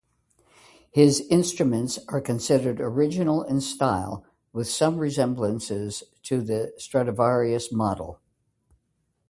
[0.89, 8.19] His instruments are considered original in style with some resemblances to the Stradivarius model.